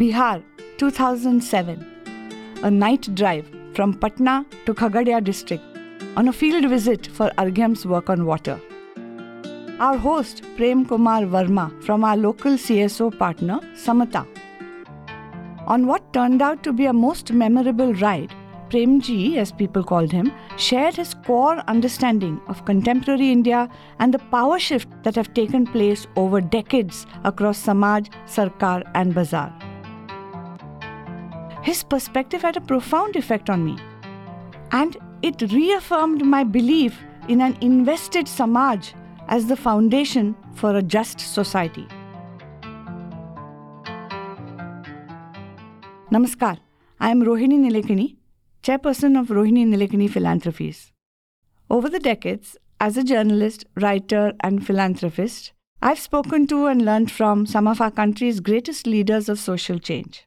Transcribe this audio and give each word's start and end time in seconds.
Bihar, 0.00 0.42
2007. 0.78 1.84
A 2.62 2.70
night 2.70 3.14
drive 3.14 3.46
from 3.74 3.92
Patna 3.92 4.46
to 4.64 4.72
Khagaria 4.72 5.22
district 5.22 5.62
on 6.16 6.28
a 6.28 6.32
field 6.32 6.66
visit 6.70 7.08
for 7.08 7.28
Arghyam's 7.36 7.84
work 7.84 8.08
on 8.08 8.24
water. 8.24 8.58
Our 9.78 9.98
host, 9.98 10.44
Prem 10.56 10.86
Kumar 10.86 11.24
Verma 11.24 11.70
from 11.82 12.04
our 12.04 12.16
local 12.16 12.52
CSO 12.52 13.18
partner, 13.18 13.60
Samata. 13.74 14.26
On 15.66 15.86
what 15.86 16.10
turned 16.14 16.40
out 16.40 16.62
to 16.62 16.72
be 16.72 16.86
a 16.86 16.92
most 16.94 17.30
memorable 17.30 17.92
ride, 17.92 18.34
Premji, 18.70 19.36
as 19.36 19.52
people 19.52 19.84
called 19.84 20.10
him, 20.10 20.32
shared 20.56 20.96
his 20.96 21.12
core 21.26 21.58
understanding 21.68 22.40
of 22.48 22.64
contemporary 22.64 23.30
India 23.30 23.68
and 23.98 24.14
the 24.14 24.20
power 24.30 24.58
shift 24.58 24.88
that 25.02 25.16
have 25.16 25.34
taken 25.34 25.66
place 25.66 26.06
over 26.16 26.40
decades 26.40 27.06
across 27.24 27.58
Samaj, 27.58 28.08
Sarkar, 28.24 28.90
and 28.94 29.14
Bazaar. 29.14 29.52
His 31.62 31.82
perspective 31.82 32.42
had 32.42 32.56
a 32.56 32.60
profound 32.60 33.16
effect 33.16 33.48
on 33.48 33.64
me, 33.64 33.78
and 34.72 34.96
it 35.22 35.40
reaffirmed 35.52 36.24
my 36.24 36.42
belief 36.44 36.98
in 37.28 37.40
an 37.40 37.56
invested 37.60 38.26
Samaj 38.26 38.94
as 39.28 39.46
the 39.46 39.56
foundation 39.56 40.34
for 40.54 40.76
a 40.76 40.82
just 40.82 41.20
society. 41.20 41.86
Namaskar, 46.10 46.58
I 47.00 47.10
am 47.10 47.22
Rohini 47.22 47.58
Nilekani 47.58 48.16
chairperson 48.62 49.18
of 49.18 49.28
Rohini 49.28 49.66
Nilekani 49.66 50.08
Philanthropies. 50.08 50.92
Over 51.68 51.88
the 51.88 51.98
decades, 51.98 52.56
as 52.80 52.96
a 52.96 53.02
journalist, 53.02 53.64
writer, 53.76 54.32
and 54.40 54.64
philanthropist, 54.64 55.52
I've 55.80 55.98
spoken 55.98 56.46
to 56.48 56.66
and 56.66 56.84
learned 56.84 57.10
from 57.10 57.46
some 57.46 57.66
of 57.66 57.80
our 57.80 57.90
country's 57.90 58.40
greatest 58.40 58.86
leaders 58.86 59.28
of 59.28 59.40
social 59.40 59.78
change. 59.78 60.26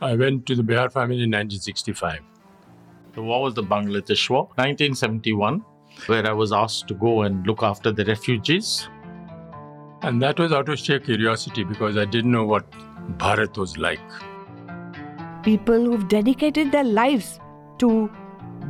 I 0.00 0.14
went 0.14 0.46
to 0.46 0.54
the 0.54 0.62
Bihar 0.62 0.92
family 0.92 1.22
in 1.22 1.30
1965. 1.30 2.20
The 3.14 3.22
war 3.22 3.42
was 3.42 3.54
the 3.54 3.62
Bangladesh 3.62 4.28
War, 4.28 4.44
1971, 4.56 5.64
where 6.06 6.26
I 6.26 6.32
was 6.32 6.52
asked 6.52 6.88
to 6.88 6.94
go 6.94 7.22
and 7.22 7.46
look 7.46 7.62
after 7.62 7.92
the 7.92 8.04
refugees. 8.04 8.88
And 10.02 10.20
that 10.20 10.38
was 10.38 10.52
out 10.52 10.68
of 10.68 10.78
sheer 10.78 10.98
curiosity 10.98 11.64
because 11.64 11.96
I 11.96 12.04
didn't 12.04 12.32
know 12.32 12.44
what 12.44 12.70
Bharat 13.18 13.56
was 13.56 13.78
like 13.78 14.00
people 15.44 15.84
who've 15.84 16.08
dedicated 16.08 16.72
their 16.72 16.84
lives 16.84 17.38
to 17.78 18.10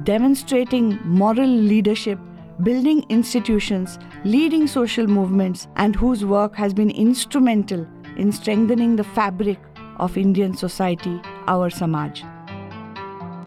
demonstrating 0.02 0.98
moral 1.04 1.48
leadership, 1.48 2.18
building 2.62 3.04
institutions, 3.08 3.98
leading 4.24 4.66
social 4.66 5.06
movements, 5.06 5.68
and 5.76 5.94
whose 5.94 6.24
work 6.24 6.56
has 6.56 6.74
been 6.74 6.90
instrumental 6.90 7.86
in 8.16 8.32
strengthening 8.32 8.96
the 8.96 9.04
fabric 9.04 9.60
of 9.96 10.16
Indian 10.16 10.56
society, 10.56 11.20
our 11.46 11.70
Samaj. 11.70 12.22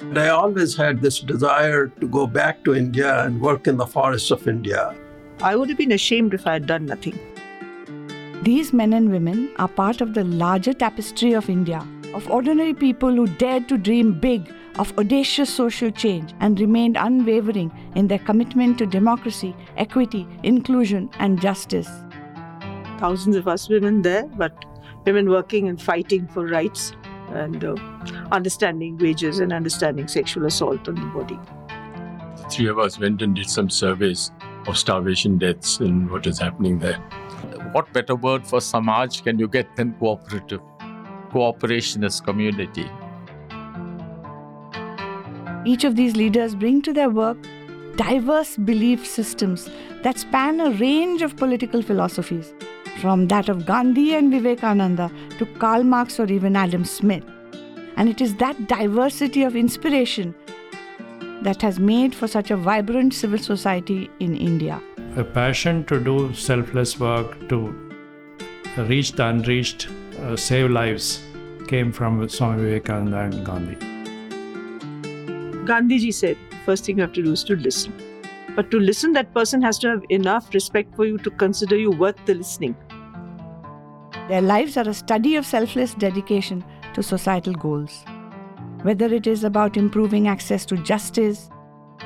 And 0.01 0.17
I 0.17 0.29
always 0.29 0.75
had 0.75 1.01
this 1.01 1.19
desire 1.19 1.87
to 1.87 2.07
go 2.07 2.27
back 2.27 2.63
to 2.63 2.75
India 2.75 3.23
and 3.23 3.41
work 3.41 3.67
in 3.67 3.77
the 3.77 3.85
forests 3.87 4.31
of 4.31 4.47
India. 4.47 4.95
I 5.41 5.55
would 5.55 5.69
have 5.69 5.77
been 5.77 5.91
ashamed 5.91 6.33
if 6.33 6.47
I 6.47 6.53
had 6.53 6.67
done 6.67 6.85
nothing. 6.85 7.19
These 8.43 8.71
men 8.71 8.93
and 8.93 9.11
women 9.11 9.51
are 9.57 9.67
part 9.67 9.99
of 10.01 10.13
the 10.13 10.23
larger 10.23 10.73
tapestry 10.73 11.33
of 11.33 11.49
India 11.49 11.85
of 12.13 12.29
ordinary 12.29 12.73
people 12.73 13.13
who 13.13 13.27
dared 13.27 13.67
to 13.69 13.77
dream 13.77 14.19
big 14.19 14.53
of 14.79 14.97
audacious 14.97 15.53
social 15.53 15.91
change 15.91 16.33
and 16.39 16.59
remained 16.59 16.97
unwavering 16.97 17.71
in 17.95 18.07
their 18.07 18.19
commitment 18.19 18.77
to 18.77 18.85
democracy, 18.85 19.55
equity, 19.75 20.27
inclusion, 20.43 21.09
and 21.19 21.41
justice. 21.41 21.89
Thousands 22.99 23.35
of 23.35 23.47
us 23.47 23.69
women 23.69 24.01
there, 24.01 24.25
but 24.37 24.53
women 25.07 25.31
working 25.31 25.67
and 25.67 25.81
fighting 25.81 26.27
for 26.27 26.45
rights 26.45 26.93
and 27.29 27.63
uh, 27.63 27.75
understanding 28.31 28.97
wages 28.99 29.39
and 29.39 29.51
understanding 29.51 30.07
sexual 30.07 30.45
assault 30.45 30.87
on 30.87 30.95
the 30.95 31.05
body. 31.07 31.39
The 32.43 32.49
three 32.51 32.67
of 32.67 32.77
us 32.77 32.99
went 32.99 33.23
and 33.23 33.35
did 33.35 33.49
some 33.49 33.71
surveys 33.71 34.31
of 34.67 34.77
starvation 34.77 35.39
deaths 35.39 35.79
and 35.79 36.11
what 36.11 36.27
is 36.27 36.37
happening 36.37 36.77
there. 36.77 36.99
What 37.71 37.91
better 37.93 38.15
word 38.15 38.45
for 38.45 38.61
Samaj 38.61 39.23
can 39.23 39.39
you 39.39 39.47
get 39.47 39.75
than 39.75 39.93
cooperative? 39.93 40.61
cooperation 41.31 42.03
as 42.03 42.19
community. 42.21 42.89
Each 45.65 45.83
of 45.83 45.95
these 45.95 46.15
leaders 46.15 46.55
bring 46.55 46.81
to 46.83 46.93
their 46.93 47.09
work 47.09 47.37
diverse 47.97 48.57
belief 48.57 49.05
systems 49.05 49.69
that 50.03 50.19
span 50.19 50.59
a 50.61 50.69
range 50.71 51.21
of 51.23 51.35
political 51.35 51.81
philosophies, 51.81 52.53
from 52.99 53.27
that 53.27 53.49
of 53.49 53.65
Gandhi 53.65 54.15
and 54.15 54.31
Vivekananda 54.31 55.11
to 55.37 55.45
Karl 55.45 55.83
Marx 55.83 56.19
or 56.19 56.25
even 56.25 56.55
Adam 56.55 56.85
Smith. 56.85 57.23
And 57.95 58.09
it 58.09 58.21
is 58.21 58.35
that 58.35 58.67
diversity 58.67 59.43
of 59.43 59.55
inspiration 59.55 60.35
that 61.41 61.61
has 61.61 61.79
made 61.79 62.15
for 62.15 62.27
such 62.27 62.51
a 62.51 62.57
vibrant 62.57 63.13
civil 63.13 63.39
society 63.39 64.09
in 64.19 64.35
India. 64.35 64.81
A 65.15 65.23
passion 65.23 65.83
to 65.85 65.99
do 65.99 66.33
selfless 66.33 66.99
work, 66.99 67.47
to 67.49 67.73
reach 68.77 69.13
the 69.13 69.25
unreached, 69.25 69.87
uh, 70.21 70.35
save 70.35 70.69
lives 70.69 71.23
came 71.67 71.91
from 71.91 72.27
Swami 72.29 72.63
Vivekananda 72.63 73.19
and 73.19 73.45
Gandhi. 73.45 73.75
Gandhiji 75.65 76.13
said, 76.13 76.37
first 76.65 76.85
thing 76.85 76.97
you 76.97 77.01
have 77.01 77.13
to 77.13 77.23
do 77.23 77.31
is 77.31 77.43
to 77.43 77.55
listen. 77.55 77.93
But 78.57 78.71
to 78.71 78.79
listen, 78.79 79.13
that 79.13 79.35
person 79.35 79.61
has 79.61 79.77
to 79.79 79.89
have 79.89 80.03
enough 80.09 80.51
respect 80.51 80.95
for 80.95 81.05
you 81.05 81.19
to 81.19 81.29
consider 81.29 81.77
you 81.77 81.91
worth 81.91 82.15
the 82.25 82.33
listening. 82.33 82.75
Their 84.29 84.41
lives 84.41 84.77
are 84.77 84.89
a 84.89 84.95
study 84.95 85.35
of 85.35 85.45
selfless 85.45 85.93
dedication 85.93 86.65
to 86.95 87.03
societal 87.03 87.53
goals. 87.53 88.03
Whether 88.81 89.13
it 89.13 89.27
is 89.27 89.43
about 89.43 89.77
improving 89.77 90.27
access 90.27 90.65
to 90.65 90.77
justice, 90.77 91.51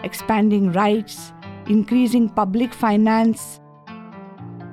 expanding 0.04 0.74
rights, 0.74 1.32
increasing 1.68 2.28
public 2.28 2.74
finance, 2.74 3.62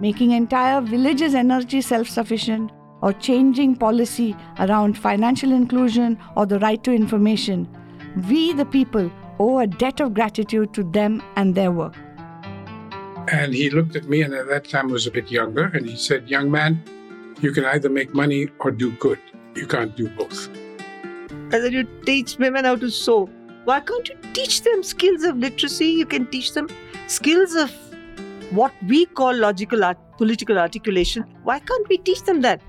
making 0.01 0.33
entire 0.33 0.81
villages 0.81 1.37
energy 1.37 1.81
self 1.81 2.09
sufficient, 2.09 2.73
or 3.03 3.13
changing 3.13 3.77
policy 3.77 4.35
around 4.59 4.99
financial 4.99 5.53
inclusion 5.53 6.19
or 6.35 6.45
the 6.45 6.59
right 6.59 6.83
to 6.83 6.91
information, 6.91 7.69
we, 8.29 8.53
the 8.53 8.65
people, 8.65 9.13
owe 9.39 9.59
a 9.59 9.67
debt 9.67 10.01
of 10.01 10.15
gratitude 10.15 10.75
to 10.75 10.85
them 10.85 11.23
and 11.37 11.55
their 11.55 11.71
work. 11.71 11.95
And 13.31 13.53
he 13.55 13.71
looked 13.71 13.95
at 13.95 14.09
me, 14.09 14.23
and 14.23 14.33
at 14.33 14.49
that 14.49 14.69
time 14.69 14.89
I 14.89 14.93
was 14.93 15.07
a 15.07 15.11
bit 15.11 15.31
younger, 15.31 15.65
and 15.65 15.87
he 15.87 15.97
said, 15.97 16.29
Young 16.29 16.51
man, 16.51 16.83
you 17.41 17.53
can 17.53 17.65
either 17.65 17.89
make 17.89 18.15
money 18.15 18.49
or 18.61 18.71
do 18.71 18.91
good. 18.93 19.19
You 19.55 19.67
can't 19.67 19.95
do 19.97 20.09
both. 20.09 20.49
And 21.31 21.53
then 21.53 21.73
you 21.73 21.85
teach 22.07 22.39
women 22.39 22.65
how 22.65 22.77
to 22.77 22.91
sew. 22.91 23.27
Why 23.65 23.81
can't 23.81 24.09
you 24.09 24.17
teach 24.33 24.63
them 24.63 24.83
skills 24.83 25.25
of 25.25 25.37
literacy? 25.37 25.87
You 25.87 26.07
can 26.07 26.27
teach 26.27 26.53
them 26.55 26.69
skills 27.07 27.55
of 27.55 27.71
what 28.51 28.73
we 28.87 29.05
call 29.05 29.35
logical 29.35 29.85
art, 29.85 29.99
political 30.17 30.59
articulation. 30.59 31.25
Why 31.43 31.59
can't 31.59 31.89
we 31.89 31.99
teach 31.99 32.23
them 32.23 32.41
that? 32.43 32.63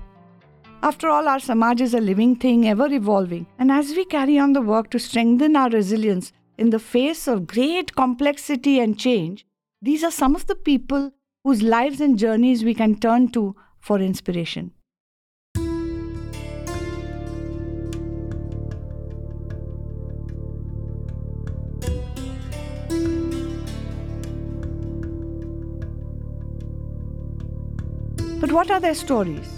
After 0.82 1.08
all, 1.08 1.28
our 1.28 1.40
Samaj 1.40 1.80
is 1.80 1.94
a 1.94 2.00
living 2.00 2.36
thing, 2.36 2.68
ever 2.68 2.90
evolving. 2.92 3.46
And 3.58 3.70
as 3.70 3.90
we 3.90 4.04
carry 4.04 4.38
on 4.38 4.52
the 4.52 4.62
work 4.62 4.90
to 4.90 4.98
strengthen 4.98 5.56
our 5.56 5.70
resilience 5.70 6.32
in 6.60 6.68
the 6.68 6.78
face 6.78 7.26
of 7.26 7.46
great 7.46 7.96
complexity 7.96 8.80
and 8.80 8.98
change, 8.98 9.46
these 9.80 10.04
are 10.04 10.10
some 10.10 10.36
of 10.36 10.46
the 10.46 10.54
people 10.54 11.10
whose 11.42 11.62
lives 11.62 12.02
and 12.02 12.18
journeys 12.18 12.62
we 12.62 12.74
can 12.74 13.00
turn 13.00 13.28
to 13.28 13.56
for 13.78 13.98
inspiration. 13.98 14.70
But 28.38 28.52
what 28.52 28.70
are 28.70 28.80
their 28.80 28.94
stories? 28.94 29.48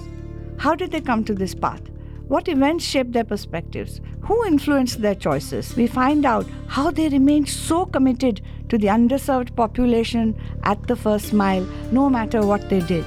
How 0.58 0.76
did 0.76 0.92
they 0.92 1.00
come 1.00 1.24
to 1.24 1.34
this 1.34 1.52
path? 1.52 1.82
What 2.28 2.48
events 2.48 2.84
shaped 2.84 3.12
their 3.12 3.24
perspectives? 3.24 4.00
Who 4.22 4.44
influenced 4.46 5.02
their 5.02 5.14
choices? 5.14 5.76
We 5.76 5.86
find 5.86 6.24
out 6.24 6.46
how 6.66 6.90
they 6.90 7.08
remained 7.08 7.48
so 7.48 7.84
committed 7.84 8.40
to 8.68 8.78
the 8.78 8.86
underserved 8.86 9.54
population 9.54 10.40
at 10.62 10.86
the 10.86 10.96
first 10.96 11.32
mile, 11.32 11.64
no 11.90 12.08
matter 12.08 12.46
what 12.46 12.70
they 12.70 12.80
did. 12.80 13.04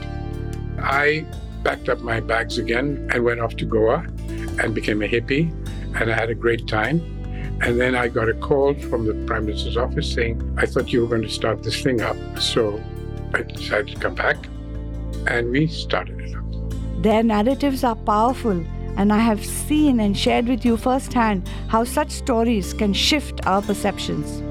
I 0.79 1.25
packed 1.63 1.89
up 1.89 2.01
my 2.01 2.19
bags 2.19 2.59
again 2.59 3.09
and 3.11 3.23
went 3.23 3.39
off 3.39 3.55
to 3.55 3.65
Goa 3.65 4.05
and 4.59 4.75
became 4.75 5.01
a 5.01 5.07
hippie, 5.07 5.51
and 5.99 6.11
I 6.11 6.15
had 6.15 6.29
a 6.29 6.35
great 6.35 6.67
time. 6.67 7.01
And 7.61 7.79
then 7.79 7.95
I 7.95 8.09
got 8.09 8.29
a 8.29 8.33
call 8.33 8.75
from 8.75 9.05
the 9.05 9.13
Prime 9.25 9.45
Minister's 9.45 9.77
office 9.77 10.11
saying, 10.13 10.55
I 10.57 10.65
thought 10.65 10.91
you 10.91 11.01
were 11.01 11.07
going 11.07 11.23
to 11.23 11.29
start 11.29 11.63
this 11.63 11.81
thing 11.81 12.01
up. 12.01 12.17
So 12.37 12.83
I 13.33 13.43
decided 13.43 13.95
to 13.95 13.99
come 13.99 14.13
back, 14.13 14.37
and 15.25 15.49
we 15.49 15.67
started 15.67 16.19
it 16.19 16.35
up. 16.35 16.43
Their 17.01 17.23
narratives 17.23 17.83
are 17.83 17.95
powerful, 17.95 18.63
and 18.97 19.11
I 19.11 19.19
have 19.19 19.45
seen 19.45 19.99
and 19.99 20.17
shared 20.17 20.47
with 20.47 20.65
you 20.65 20.77
firsthand 20.77 21.47
how 21.67 21.83
such 21.83 22.11
stories 22.11 22.73
can 22.73 22.93
shift 22.93 23.45
our 23.45 23.61
perceptions. 23.61 24.41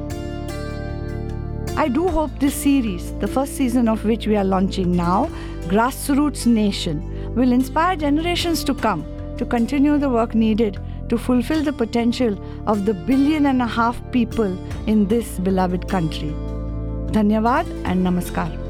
I 1.77 1.89
do 1.89 2.09
hope 2.09 2.31
this 2.39 2.55
series, 2.55 3.13
the 3.19 3.27
first 3.27 3.57
season 3.57 3.89
of 3.89 4.05
which 4.05 4.27
we 4.27 4.37
are 4.37 4.45
launching 4.45 4.95
now, 4.95 5.27
Grassroots 5.63 6.47
Nation, 6.47 7.35
will 7.35 7.53
inspire 7.53 7.97
generations 7.97 8.63
to 8.65 8.75
come 8.75 9.05
to 9.39 9.45
continue 9.45 9.99
the 9.99 10.09
work 10.09 10.35
needed 10.35 10.79
to 11.09 11.19
fulfill 11.19 11.63
the 11.63 11.73
potential 11.73 12.39
of 12.67 12.87
the 12.87 12.95
billion 12.95 13.47
and 13.47 13.61
a 13.61 13.67
half 13.67 14.01
people 14.13 14.57
in 14.87 15.09
this 15.09 15.39
beloved 15.41 15.89
country. 15.89 16.31
Dhanyavad 17.11 17.67
and 17.85 18.07
Namaskar. 18.07 18.64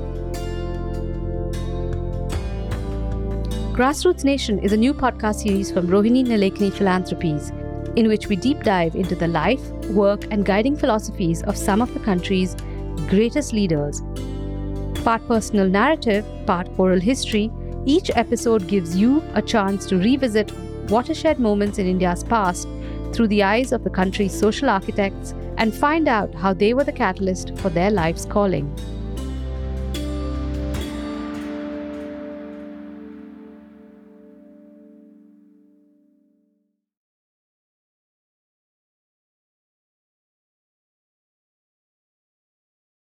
Grassroots 3.74 4.22
Nation 4.22 4.60
is 4.60 4.72
a 4.72 4.76
new 4.76 4.94
podcast 4.94 5.42
series 5.42 5.72
from 5.72 5.88
Rohini 5.88 6.24
Nilekani 6.24 6.72
Philanthropies, 6.72 7.50
in 7.96 8.06
which 8.06 8.28
we 8.28 8.36
deep 8.36 8.62
dive 8.62 8.94
into 8.94 9.16
the 9.16 9.26
life, 9.26 9.68
work, 9.86 10.28
and 10.30 10.44
guiding 10.44 10.76
philosophies 10.76 11.42
of 11.42 11.56
some 11.56 11.82
of 11.82 11.92
the 11.92 11.98
country's 11.98 12.54
greatest 13.08 13.52
leaders. 13.52 14.00
Part 15.02 15.26
personal 15.26 15.68
narrative, 15.68 16.24
part 16.46 16.68
oral 16.78 17.00
history, 17.00 17.50
each 17.84 18.12
episode 18.14 18.68
gives 18.68 18.96
you 18.96 19.24
a 19.34 19.42
chance 19.42 19.86
to 19.86 19.96
revisit 19.96 20.52
watershed 20.88 21.40
moments 21.40 21.80
in 21.80 21.88
India's 21.88 22.22
past 22.22 22.68
through 23.12 23.26
the 23.26 23.42
eyes 23.42 23.72
of 23.72 23.82
the 23.82 23.90
country's 23.90 24.38
social 24.38 24.70
architects 24.70 25.34
and 25.58 25.74
find 25.74 26.06
out 26.06 26.32
how 26.32 26.54
they 26.54 26.74
were 26.74 26.84
the 26.84 26.92
catalyst 26.92 27.58
for 27.58 27.70
their 27.70 27.90
life's 27.90 28.24
calling. 28.24 28.72